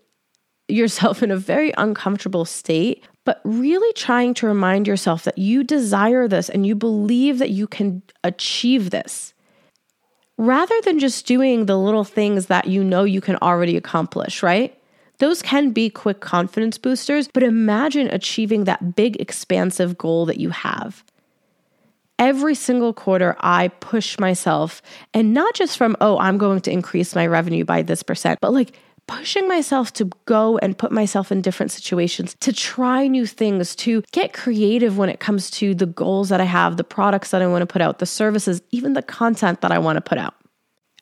yourself 0.67 1.23
in 1.23 1.31
a 1.31 1.37
very 1.37 1.73
uncomfortable 1.77 2.45
state, 2.45 3.03
but 3.25 3.41
really 3.43 3.91
trying 3.93 4.33
to 4.35 4.47
remind 4.47 4.85
yourself 4.85 5.23
that 5.23 5.37
you 5.37 5.63
desire 5.63 6.27
this 6.27 6.49
and 6.49 6.67
you 6.67 6.75
believe 6.75 7.39
that 7.39 7.51
you 7.51 7.67
can 7.67 8.03
achieve 8.23 8.89
this. 8.89 9.33
Rather 10.37 10.79
than 10.81 10.99
just 10.99 11.25
doing 11.25 11.67
the 11.67 11.77
little 11.77 12.03
things 12.03 12.47
that 12.47 12.67
you 12.67 12.83
know 12.83 13.03
you 13.03 13.21
can 13.21 13.37
already 13.37 13.77
accomplish, 13.77 14.43
right? 14.43 14.77
Those 15.19 15.41
can 15.41 15.71
be 15.71 15.89
quick 15.89 16.19
confidence 16.19 16.77
boosters, 16.77 17.27
but 17.27 17.43
imagine 17.43 18.07
achieving 18.07 18.63
that 18.63 18.95
big, 18.95 19.19
expansive 19.21 19.97
goal 19.97 20.25
that 20.25 20.39
you 20.39 20.49
have. 20.49 21.03
Every 22.19 22.55
single 22.55 22.93
quarter, 22.93 23.35
I 23.39 23.67
push 23.67 24.19
myself, 24.19 24.81
and 25.13 25.33
not 25.33 25.55
just 25.55 25.77
from, 25.77 25.95
oh, 25.99 26.17
I'm 26.19 26.37
going 26.37 26.61
to 26.61 26.71
increase 26.71 27.15
my 27.15 27.27
revenue 27.27 27.65
by 27.65 27.81
this 27.81 28.03
percent, 28.03 28.39
but 28.41 28.53
like 28.53 28.73
pushing 29.07 29.47
myself 29.47 29.91
to 29.93 30.09
go 30.25 30.57
and 30.59 30.77
put 30.77 30.91
myself 30.91 31.31
in 31.31 31.41
different 31.41 31.71
situations, 31.71 32.35
to 32.39 32.53
try 32.53 33.07
new 33.07 33.25
things, 33.25 33.75
to 33.75 34.03
get 34.11 34.31
creative 34.33 34.97
when 34.97 35.09
it 35.09 35.19
comes 35.19 35.49
to 35.51 35.75
the 35.75 35.85
goals 35.85 36.29
that 36.29 36.39
I 36.39 36.45
have, 36.45 36.77
the 36.77 36.83
products 36.83 37.31
that 37.31 37.41
I 37.41 37.47
want 37.47 37.61
to 37.63 37.65
put 37.65 37.81
out, 37.81 37.99
the 37.99 38.05
services, 38.05 38.61
even 38.71 38.93
the 38.93 39.01
content 39.01 39.61
that 39.61 39.71
I 39.71 39.79
want 39.79 39.97
to 39.97 40.01
put 40.01 40.17
out. 40.17 40.35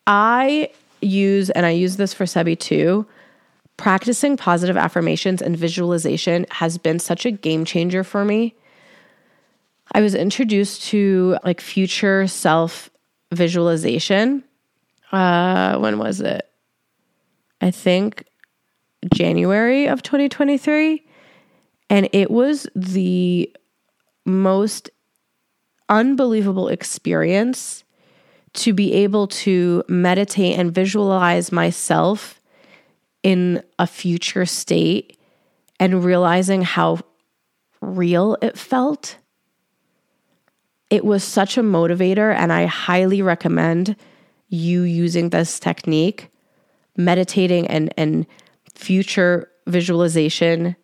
I 0.07 0.71
use, 1.01 1.49
and 1.51 1.65
I 1.65 1.71
use 1.71 1.97
this 1.97 2.13
for 2.13 2.25
Sebi 2.25 2.57
too, 2.57 3.05
practicing 3.81 4.37
positive 4.37 4.77
affirmations 4.77 5.41
and 5.41 5.57
visualization 5.57 6.45
has 6.51 6.77
been 6.77 6.99
such 6.99 7.25
a 7.25 7.31
game 7.31 7.65
changer 7.65 8.03
for 8.03 8.23
me. 8.23 8.53
I 9.91 10.01
was 10.01 10.13
introduced 10.13 10.83
to 10.89 11.35
like 11.43 11.59
future 11.59 12.27
self 12.27 12.91
visualization. 13.31 14.43
Uh, 15.11 15.79
when 15.79 15.97
was 15.97 16.21
it? 16.21 16.47
I 17.59 17.71
think 17.71 18.25
January 19.15 19.87
of 19.87 20.03
2023. 20.03 21.03
And 21.89 22.07
it 22.13 22.29
was 22.29 22.67
the 22.75 23.51
most 24.27 24.91
unbelievable 25.89 26.67
experience 26.67 27.83
to 28.53 28.73
be 28.73 28.93
able 28.93 29.25
to 29.27 29.83
meditate 29.87 30.59
and 30.59 30.71
visualize 30.71 31.51
myself 31.51 32.40
in 33.23 33.63
a 33.77 33.87
future 33.87 34.45
state 34.45 35.17
and 35.79 36.03
realizing 36.03 36.61
how 36.61 36.99
real 37.81 38.37
it 38.41 38.57
felt. 38.57 39.17
It 40.89 41.05
was 41.05 41.23
such 41.23 41.57
a 41.57 41.61
motivator, 41.61 42.33
and 42.35 42.51
I 42.51 42.65
highly 42.65 43.21
recommend 43.21 43.95
you 44.49 44.81
using 44.81 45.29
this 45.29 45.59
technique, 45.59 46.29
meditating 46.97 47.67
and, 47.67 47.93
and 47.97 48.25
future 48.75 49.49
visualization 49.67 50.75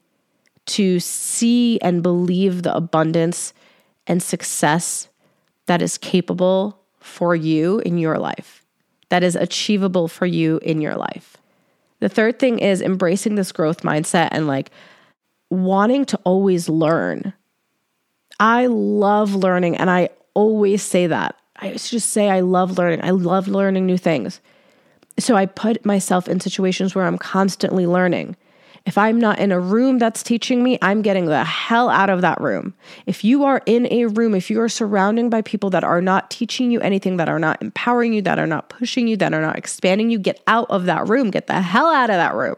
to 0.67 0.99
see 0.99 1.79
and 1.81 2.01
believe 2.01 2.63
the 2.63 2.75
abundance 2.75 3.53
and 4.05 4.23
success 4.23 5.09
that 5.65 5.81
is 5.81 5.97
capable 5.97 6.81
for 6.99 7.35
you 7.35 7.79
in 7.79 7.97
your 7.97 8.17
life, 8.17 8.65
that 9.09 9.23
is 9.23 9.35
achievable 9.35 10.07
for 10.07 10.25
you 10.25 10.59
in 10.61 10.81
your 10.81 10.95
life. 10.95 11.37
The 11.99 12.09
third 12.09 12.39
thing 12.39 12.59
is 12.59 12.81
embracing 12.81 13.35
this 13.35 13.51
growth 13.51 13.81
mindset 13.81 14.29
and 14.31 14.47
like 14.47 14.71
wanting 15.49 16.05
to 16.05 16.17
always 16.23 16.69
learn. 16.69 17.33
I 18.39 18.67
love 18.67 19.33
learning 19.33 19.77
and 19.77 19.89
I 19.89 20.09
always 20.33 20.83
say 20.83 21.07
that. 21.07 21.35
I 21.55 21.71
just 21.73 22.09
say 22.09 22.29
I 22.29 22.41
love 22.41 22.77
learning. 22.77 23.03
I 23.03 23.09
love 23.09 23.47
learning 23.47 23.85
new 23.85 23.97
things. 23.97 24.41
So 25.17 25.35
I 25.35 25.47
put 25.47 25.83
myself 25.85 26.27
in 26.27 26.39
situations 26.39 26.93
where 26.93 27.05
I'm 27.05 27.17
constantly 27.17 27.87
learning. 27.87 28.35
If 28.87 28.97
I'm 28.97 29.19
not 29.19 29.37
in 29.37 29.51
a 29.51 29.59
room 29.59 29.97
that's 29.97 30.23
teaching 30.23 30.63
me, 30.63 30.79
I'm 30.81 31.01
getting 31.01 31.25
the 31.25 31.43
hell 31.43 31.89
out 31.89 32.09
of 32.09 32.21
that 32.21 32.39
room. 32.39 32.73
If 33.05 33.21
you 33.21 33.43
are 33.43 33.61
in 33.65 33.85
a 33.91 34.05
room, 34.05 34.33
if 34.33 34.49
you 34.49 34.61
are 34.61 34.69
surrounding 34.69 35.29
by 35.29 35.41
people 35.41 35.69
that 35.71 35.83
are 35.83 36.01
not 36.01 36.31
teaching 36.31 36.71
you 36.71 36.79
anything, 36.79 37.17
that 37.17 37.27
are 37.27 37.37
not 37.37 37.61
empowering 37.61 38.13
you, 38.13 38.21
that 38.21 38.39
are 38.39 38.47
not 38.47 38.69
pushing 38.69 39.09
you, 39.09 39.17
that 39.17 39.33
are 39.33 39.41
not 39.41 39.57
expanding 39.57 40.09
you, 40.09 40.17
get 40.17 40.41
out 40.47 40.67
of 40.69 40.85
that 40.85 41.09
room. 41.09 41.31
Get 41.31 41.47
the 41.47 41.59
hell 41.59 41.87
out 41.87 42.09
of 42.09 42.15
that 42.15 42.33
room. 42.33 42.55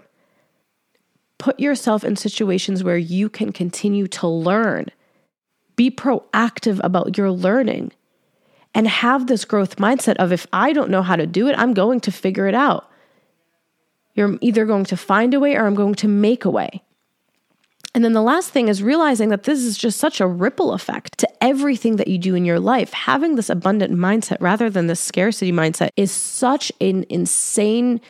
Put 1.40 1.60
yourself 1.60 2.04
in 2.04 2.16
situations 2.16 2.84
where 2.84 2.98
you 2.98 3.28
can 3.28 3.52
continue 3.52 4.08
to 4.10 4.28
learn. 4.28 4.90
Be 5.78 5.90
proactive 5.90 6.80
about 6.84 7.18
your 7.18 7.32
learning 7.32 7.92
and 8.76 8.88
have 8.88 9.26
this 9.26 9.46
growth 9.46 9.78
mindset 9.78 10.18
of 10.18 10.32
if 10.32 10.46
I 10.54 10.74
don't 10.74 10.92
know 10.92 11.02
how 11.02 11.16
to 11.16 11.26
do 11.26 11.48
it, 11.48 11.58
I'm 11.58 11.74
going 11.74 12.00
to 12.02 12.12
figure 12.12 12.46
it 12.46 12.54
out. 12.54 12.88
You're 14.20 14.38
either 14.42 14.66
going 14.66 14.84
to 14.84 14.98
find 14.98 15.34
a 15.34 15.40
way 15.40 15.56
or 15.56 15.66
I'm 15.66 15.76
going 15.76 15.96
to 15.96 16.08
make 16.10 16.44
a 16.44 16.50
way. 16.50 16.84
And 17.96 18.04
then 18.04 18.12
the 18.12 18.22
last 18.22 18.50
thing 18.50 18.68
is 18.68 18.84
realizing 18.84 19.30
that 19.30 19.44
this 19.44 19.60
is 19.60 19.78
just 19.78 19.98
such 19.98 20.20
a 20.20 20.28
ripple 20.28 20.74
effect 20.74 21.18
to 21.20 21.30
everything 21.42 21.96
that 21.96 22.10
you 22.10 22.18
do 22.18 22.36
in 22.36 22.44
your 22.44 22.60
life. 22.60 22.92
Having 22.92 23.36
this 23.36 23.50
abundant 23.50 23.94
mindset 23.94 24.36
rather 24.42 24.70
than 24.70 24.88
this 24.88 25.00
scarcity 25.00 25.54
mindset 25.54 25.92
is 25.96 26.12
such 26.12 26.70
an 26.82 27.06
insane 27.08 28.02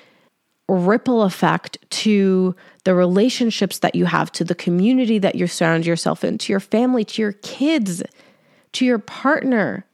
ripple 0.67 1.21
effect 1.21 1.77
to 1.91 2.55
the 2.85 2.95
relationships 2.95 3.77
that 3.77 3.93
you 3.93 4.05
have, 4.05 4.31
to 4.31 4.43
the 4.43 4.55
community 4.55 5.19
that 5.19 5.35
you 5.35 5.45
surround 5.45 5.85
yourself 5.85 6.23
in, 6.23 6.39
to 6.39 6.51
your 6.51 6.59
family, 6.59 7.05
to 7.05 7.21
your 7.21 7.33
kids, 7.33 8.01
to 8.71 8.83
your 8.83 8.97
partner, 8.97 9.85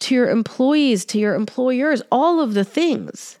to 0.00 0.16
your 0.16 0.28
employees, 0.28 1.04
to 1.04 1.20
your 1.20 1.36
employers, 1.36 2.02
all 2.10 2.40
of 2.40 2.54
the 2.54 2.64
things. 2.64 3.38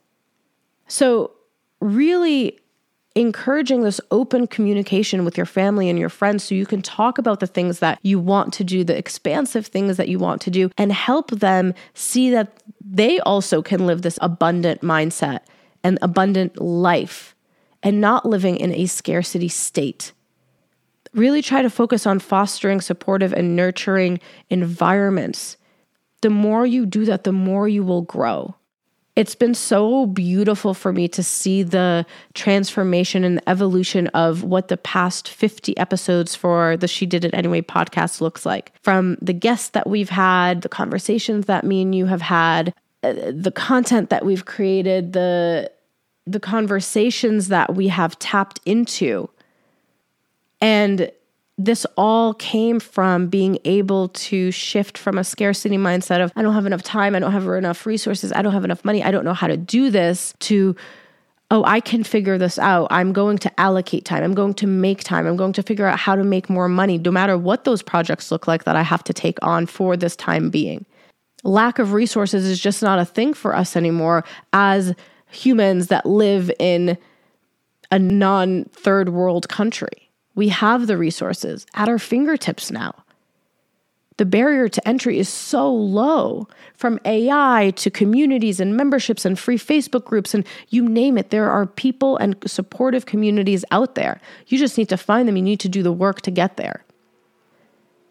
So, 0.86 1.32
really 1.80 2.58
encouraging 3.14 3.82
this 3.82 4.00
open 4.10 4.46
communication 4.46 5.24
with 5.24 5.36
your 5.36 5.46
family 5.46 5.88
and 5.88 5.98
your 5.98 6.08
friends 6.08 6.44
so 6.44 6.54
you 6.54 6.66
can 6.66 6.80
talk 6.82 7.18
about 7.18 7.40
the 7.40 7.46
things 7.46 7.80
that 7.80 7.98
you 8.02 8.18
want 8.18 8.52
to 8.52 8.64
do, 8.64 8.84
the 8.84 8.96
expansive 8.96 9.66
things 9.66 9.96
that 9.96 10.08
you 10.08 10.18
want 10.18 10.40
to 10.42 10.50
do, 10.50 10.70
and 10.78 10.92
help 10.92 11.30
them 11.30 11.74
see 11.94 12.30
that 12.30 12.62
they 12.80 13.18
also 13.20 13.60
can 13.60 13.86
live 13.86 14.02
this 14.02 14.18
abundant 14.22 14.82
mindset 14.82 15.40
and 15.82 15.98
abundant 16.00 16.60
life 16.60 17.34
and 17.82 18.00
not 18.00 18.26
living 18.26 18.56
in 18.56 18.72
a 18.72 18.86
scarcity 18.86 19.48
state. 19.48 20.12
Really 21.14 21.42
try 21.42 21.62
to 21.62 21.70
focus 21.70 22.06
on 22.06 22.18
fostering 22.18 22.80
supportive 22.80 23.32
and 23.32 23.56
nurturing 23.56 24.20
environments. 24.50 25.56
The 26.20 26.30
more 26.30 26.66
you 26.66 26.86
do 26.86 27.04
that, 27.06 27.24
the 27.24 27.32
more 27.32 27.68
you 27.68 27.82
will 27.82 28.02
grow 28.02 28.54
it's 29.18 29.34
been 29.34 29.52
so 29.52 30.06
beautiful 30.06 30.74
for 30.74 30.92
me 30.92 31.08
to 31.08 31.24
see 31.24 31.64
the 31.64 32.06
transformation 32.34 33.24
and 33.24 33.42
evolution 33.48 34.06
of 34.08 34.44
what 34.44 34.68
the 34.68 34.76
past 34.76 35.28
50 35.28 35.76
episodes 35.76 36.36
for 36.36 36.76
the 36.76 36.86
She 36.86 37.04
Did 37.04 37.24
It 37.24 37.34
Anyway 37.34 37.62
podcast 37.62 38.20
looks 38.20 38.46
like. 38.46 38.72
From 38.80 39.18
the 39.20 39.32
guests 39.32 39.70
that 39.70 39.90
we've 39.90 40.10
had, 40.10 40.62
the 40.62 40.68
conversations 40.68 41.46
that 41.46 41.64
me 41.64 41.82
and 41.82 41.96
you 41.96 42.06
have 42.06 42.22
had, 42.22 42.72
uh, 43.02 43.32
the 43.32 43.50
content 43.50 44.08
that 44.10 44.24
we've 44.24 44.44
created, 44.44 45.14
the 45.14 45.68
the 46.24 46.38
conversations 46.38 47.48
that 47.48 47.74
we 47.74 47.88
have 47.88 48.16
tapped 48.20 48.60
into. 48.64 49.28
And 50.60 51.10
this 51.58 51.84
all 51.96 52.34
came 52.34 52.78
from 52.78 53.26
being 53.26 53.58
able 53.64 54.08
to 54.10 54.52
shift 54.52 54.96
from 54.96 55.18
a 55.18 55.24
scarcity 55.24 55.76
mindset 55.76 56.22
of, 56.22 56.32
I 56.36 56.42
don't 56.42 56.54
have 56.54 56.66
enough 56.66 56.84
time, 56.84 57.16
I 57.16 57.18
don't 57.18 57.32
have 57.32 57.48
enough 57.48 57.84
resources, 57.84 58.32
I 58.32 58.42
don't 58.42 58.52
have 58.52 58.64
enough 58.64 58.84
money, 58.84 59.02
I 59.02 59.10
don't 59.10 59.24
know 59.24 59.34
how 59.34 59.48
to 59.48 59.56
do 59.56 59.90
this, 59.90 60.34
to, 60.40 60.76
oh, 61.50 61.64
I 61.64 61.80
can 61.80 62.04
figure 62.04 62.38
this 62.38 62.60
out. 62.60 62.86
I'm 62.92 63.12
going 63.12 63.38
to 63.38 63.60
allocate 63.60 64.04
time, 64.04 64.22
I'm 64.22 64.34
going 64.34 64.54
to 64.54 64.68
make 64.68 65.02
time, 65.02 65.26
I'm 65.26 65.36
going 65.36 65.52
to 65.54 65.62
figure 65.64 65.86
out 65.86 65.98
how 65.98 66.14
to 66.14 66.22
make 66.22 66.48
more 66.48 66.68
money, 66.68 66.96
no 66.96 67.10
matter 67.10 67.36
what 67.36 67.64
those 67.64 67.82
projects 67.82 68.30
look 68.30 68.46
like 68.46 68.62
that 68.62 68.76
I 68.76 68.82
have 68.82 69.02
to 69.04 69.12
take 69.12 69.38
on 69.42 69.66
for 69.66 69.96
this 69.96 70.14
time 70.14 70.50
being. 70.50 70.86
Lack 71.42 71.80
of 71.80 71.92
resources 71.92 72.46
is 72.46 72.60
just 72.60 72.82
not 72.82 73.00
a 73.00 73.04
thing 73.04 73.34
for 73.34 73.54
us 73.54 73.74
anymore 73.74 74.24
as 74.52 74.94
humans 75.30 75.88
that 75.88 76.06
live 76.06 76.52
in 76.60 76.96
a 77.90 77.98
non 77.98 78.64
third 78.66 79.08
world 79.08 79.48
country 79.48 80.07
we 80.38 80.50
have 80.50 80.86
the 80.86 80.96
resources 80.96 81.66
at 81.74 81.88
our 81.88 81.98
fingertips 81.98 82.70
now. 82.70 82.94
The 84.18 84.24
barrier 84.24 84.68
to 84.68 84.88
entry 84.88 85.18
is 85.18 85.28
so 85.28 85.68
low 85.68 86.46
from 86.76 87.00
AI 87.04 87.72
to 87.74 87.90
communities 87.90 88.60
and 88.60 88.76
memberships 88.76 89.24
and 89.24 89.36
free 89.36 89.58
Facebook 89.58 90.04
groups 90.04 90.34
and 90.34 90.46
you 90.68 90.88
name 90.88 91.18
it. 91.18 91.30
There 91.30 91.50
are 91.50 91.66
people 91.66 92.16
and 92.18 92.36
supportive 92.46 93.04
communities 93.04 93.64
out 93.72 93.96
there. 93.96 94.20
You 94.46 94.58
just 94.58 94.78
need 94.78 94.88
to 94.90 94.96
find 94.96 95.26
them. 95.26 95.36
You 95.36 95.42
need 95.42 95.58
to 95.58 95.68
do 95.68 95.82
the 95.82 95.90
work 95.90 96.20
to 96.20 96.30
get 96.30 96.56
there. 96.56 96.84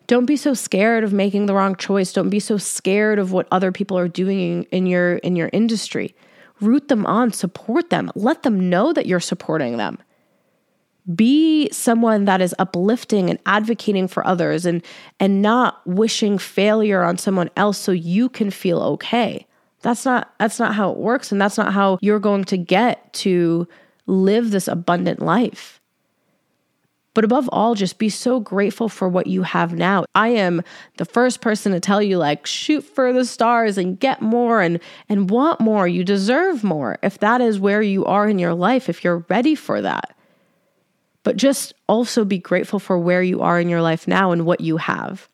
Don't 0.08 0.26
be 0.26 0.36
so 0.36 0.54
scared 0.54 1.06
of 1.06 1.14
making 1.14 1.46
the 1.46 1.54
wrong 1.54 1.78
choice. 1.78 2.12
Don't 2.12 2.30
be 2.30 2.42
so 2.42 2.58
scared 2.58 3.20
of 3.20 3.32
what 3.32 3.48
other 3.52 3.72
people 3.72 3.98
are 3.98 4.10
doing 4.10 4.64
in, 4.64 4.86
your 4.86 5.16
in 5.20 5.38
your 5.38 5.50
industry. 5.54 6.14
Root 6.60 6.90
them 6.90 7.06
on, 7.06 7.32
support 7.32 7.90
them. 7.90 8.12
Let 8.16 8.44
them 8.44 8.70
know 8.70 8.92
that 8.92 9.06
you're 9.06 9.22
supporting 9.22 9.78
them 9.78 10.00
be 11.16 11.70
someone 11.72 12.26
that 12.26 12.42
is 12.42 12.54
uplifting 12.60 13.30
and 13.30 13.40
advocating 13.46 14.08
for 14.08 14.26
others 14.28 14.66
and 14.66 14.84
and 15.20 15.42
not 15.42 15.86
wishing 15.88 16.38
failure 16.38 17.04
on 17.04 17.18
someone 17.18 17.50
else 17.56 17.78
so 17.78 17.92
you 17.92 18.30
can 18.30 18.52
feel 18.52 18.80
okay. 18.82 19.46
That's 19.82 20.06
not 20.06 20.34
that's 20.40 20.60
not 20.60 20.76
how 20.76 20.92
it 20.92 20.98
works 20.98 21.32
and 21.32 21.40
that's 21.40 21.58
not 21.58 21.74
how 21.74 21.98
you're 22.02 22.20
going 22.20 22.44
to 22.46 22.58
get 22.58 23.14
to 23.14 23.68
live 24.06 24.52
this 24.52 24.68
abundant 24.68 25.22
life. 25.22 25.80
But 27.14 27.26
above 27.26 27.50
all, 27.52 27.74
just 27.74 27.98
be 27.98 28.10
so 28.10 28.40
grateful 28.40 28.90
for 28.90 29.10
what 29.10 29.26
you 29.26 29.42
have 29.42 29.74
now. 29.74 30.06
I 30.14 30.28
am 30.28 30.62
the 30.98 31.06
first 31.06 31.42
person 31.42 31.72
to 31.72 31.80
tell 31.80 32.00
you 32.00 32.20
like 32.20 32.46
shoot 32.46 32.82
for 32.82 33.12
the 33.12 33.26
stars 33.26 33.78
and 33.78 34.00
get 34.00 34.22
more 34.22 34.62
and 34.62 34.80
and 35.10 35.30
want 35.30 35.60
more. 35.60 35.88
You 35.88 36.04
deserve 36.04 36.64
more. 36.64 37.00
If 37.02 37.20
that 37.20 37.42
is 37.42 37.60
where 37.60 37.82
you 37.82 38.06
are 38.06 38.28
in 38.28 38.40
your 38.40 38.54
life, 38.54 38.90
if 38.90 39.04
you're 39.04 39.26
ready 39.30 39.56
for 39.56 39.82
that. 39.82 40.17
But 41.28 41.36
just 41.36 41.74
also 41.90 42.24
be 42.24 42.38
grateful 42.38 42.80
for 42.80 42.98
where 42.98 43.22
you 43.22 43.42
are 43.42 43.60
in 43.60 43.68
your 43.68 43.82
life 43.82 44.08
now 44.08 44.32
and 44.32 44.46
what 44.46 44.62
you 44.62 44.78
have. 44.78 45.28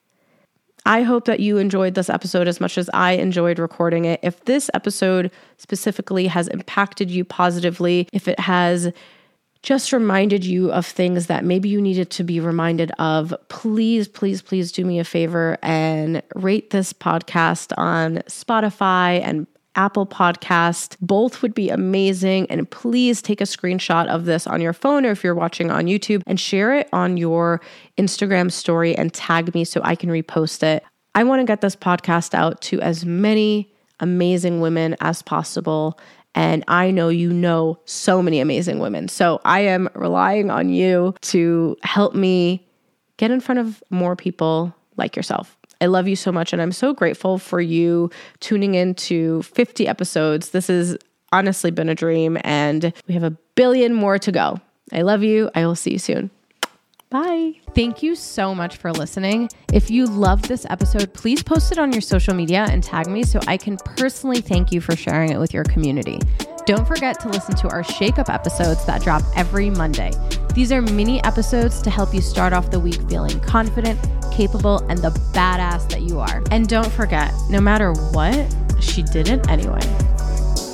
I 0.88 1.04
hope 1.04 1.26
that 1.26 1.40
you 1.40 1.60
enjoyed 1.60 1.94
this 1.94 2.10
episode 2.10 2.48
as 2.48 2.60
much 2.60 2.80
as 2.80 2.90
I 2.96 3.12
enjoyed 3.12 3.60
recording 3.60 4.06
it. 4.06 4.20
If 4.24 4.44
this 4.46 4.72
episode 4.74 5.30
specifically 5.58 6.26
has 6.26 6.48
impacted 6.48 7.12
you 7.12 7.24
positively, 7.24 8.08
if 8.12 8.28
it 8.28 8.40
has 8.40 8.92
just 9.62 9.94
reminded 9.94 10.44
you 10.44 10.72
of 10.72 10.88
things 10.88 11.28
that 11.28 11.46
maybe 11.46 11.70
you 11.70 11.80
needed 11.80 12.10
to 12.10 12.24
be 12.24 12.40
reminded 12.40 12.92
of, 12.98 13.32
please, 13.50 14.08
please, 14.08 14.42
please 14.42 14.72
do 14.72 14.86
me 14.86 14.98
a 14.98 15.04
favor 15.04 15.60
and 15.62 16.24
rate 16.34 16.72
this 16.72 16.92
podcast 16.92 17.72
on 17.78 18.16
Spotify 18.28 19.22
and 19.22 19.46
Apple 19.76 20.06
Podcast. 20.06 20.98
Both 21.02 21.42
would 21.42 21.54
be 21.54 21.70
amazing. 21.70 22.50
And 22.50 22.70
please 22.70 23.22
take 23.22 23.42
a 23.42 23.46
screenshot 23.46 24.08
of 24.08 24.26
this 24.26 24.48
on 24.48 24.62
your 24.62 24.74
phone 24.74 25.06
or 25.06 25.12
if 25.12 25.24
you're 25.24 25.36
watching 25.36 25.72
on 25.72 25.86
YouTube 25.86 26.22
and 26.28 26.40
share 26.40 26.76
it 26.76 26.90
on 26.94 27.18
your 27.18 27.62
Instagram 27.98 28.52
story 28.52 28.96
and 28.96 29.14
tag 29.14 29.54
me 29.54 29.64
so 29.64 29.82
I 29.84 29.96
can 29.96 30.10
repost 30.10 30.64
it. 30.64 30.84
I 31.16 31.24
want 31.24 31.42
to 31.42 31.46
get 31.46 31.62
this 31.62 31.76
podcast 31.76 32.34
out 32.34 32.62
to 32.64 32.82
as 32.82 33.06
many 33.06 33.72
amazing 34.00 34.62
women 34.62 34.96
as 35.00 35.22
possible. 35.22 36.00
And 36.36 36.64
I 36.68 36.90
know 36.90 37.10
you 37.10 37.32
know 37.32 37.80
so 37.86 38.22
many 38.22 38.40
amazing 38.40 38.80
women. 38.80 39.08
So 39.08 39.40
I 39.46 39.62
am 39.62 39.90
relying 39.94 40.50
on 40.50 40.70
you 40.70 41.14
to 41.22 41.78
help 41.84 42.16
me 42.16 42.68
get 43.18 43.30
in 43.30 43.40
front 43.40 43.60
of 43.60 43.84
more 43.92 44.16
people 44.16 44.74
like 44.98 45.16
yourself. 45.16 45.58
I 45.84 45.88
love 45.88 46.08
you 46.08 46.16
so 46.16 46.32
much. 46.32 46.54
And 46.54 46.62
I'm 46.62 46.72
so 46.72 46.94
grateful 46.94 47.38
for 47.38 47.60
you 47.60 48.10
tuning 48.40 48.74
in 48.74 48.96
to 48.96 49.44
50 49.44 49.86
episodes. 49.86 50.52
This 50.52 50.68
has 50.68 50.98
honestly 51.34 51.72
been 51.72 51.90
a 51.90 51.96
dream, 51.96 52.38
and 52.46 52.94
we 53.06 53.14
have 53.16 53.24
a 53.24 53.32
billion 53.56 53.94
more 53.94 54.18
to 54.18 54.32
go. 54.32 54.62
I 54.94 55.02
love 55.02 55.24
you. 55.24 55.50
I 55.54 55.66
will 55.66 55.76
see 55.76 55.92
you 55.92 56.00
soon. 56.00 56.32
Bye. 57.10 57.56
Thank 57.76 58.02
you 58.02 58.16
so 58.16 58.56
much 58.56 58.78
for 58.78 58.94
listening. 58.94 59.50
If 59.74 59.92
you 59.92 60.06
loved 60.06 60.46
this 60.46 60.66
episode, 60.70 61.14
please 61.14 61.44
post 61.44 61.74
it 61.74 61.78
on 61.78 61.92
your 61.92 62.02
social 62.02 62.34
media 62.34 62.66
and 62.70 62.82
tag 62.82 63.08
me 63.08 63.24
so 63.24 63.42
I 63.46 63.58
can 63.58 63.76
personally 63.98 64.40
thank 64.40 64.72
you 64.72 64.80
for 64.80 64.96
sharing 64.96 65.32
it 65.34 65.38
with 65.38 65.54
your 65.54 65.66
community. 65.66 66.18
Don't 66.66 66.88
forget 66.88 67.20
to 67.20 67.28
listen 67.28 67.56
to 67.58 67.68
our 67.70 67.84
Shake 67.84 68.20
Up 68.20 68.30
episodes 68.30 68.86
that 68.86 69.02
drop 69.02 69.22
every 69.36 69.70
Monday. 69.70 70.12
These 70.54 70.72
are 70.72 70.84
mini 70.84 71.24
episodes 71.24 71.82
to 71.82 71.90
help 71.90 72.14
you 72.14 72.22
start 72.22 72.54
off 72.54 72.70
the 72.70 72.80
week 72.80 73.02
feeling 73.10 73.40
confident, 73.40 74.00
capable, 74.32 74.86
and 74.88 75.00
the 75.00 75.10
badass 75.34 75.90
that 75.90 76.04
you 76.04 76.20
are. 76.20 76.44
And 76.52 76.68
don't 76.68 76.92
forget, 76.92 77.34
no 77.50 77.60
matter 77.60 77.94
what, 78.12 78.56
she 78.80 79.02
did 79.02 79.30
it 79.30 79.50
anyway. 79.50 79.82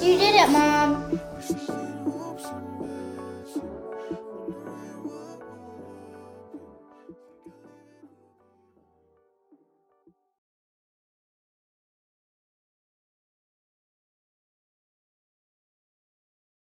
You 0.01 0.17
did 0.17 0.35
it, 0.35 0.49
Mom. 0.49 1.19